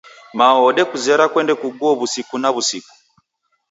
[0.37, 2.93] Mao odekuzera kwende kughuo wusiku na wusiku